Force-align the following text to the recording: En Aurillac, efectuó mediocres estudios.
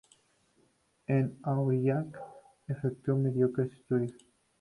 En 1.05 1.37
Aurillac, 1.43 2.07
efectuó 2.67 3.15
mediocres 3.17 3.71
estudios. 3.71 4.13